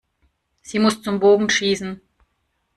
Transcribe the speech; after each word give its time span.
Sie 0.63 0.79
muss 0.79 1.03
zum 1.03 1.19
Bogenschießen. 1.19 2.01